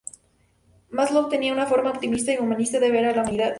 [0.89, 3.49] Maslow tenía una forma optimista y humanista de ver a la humanidad.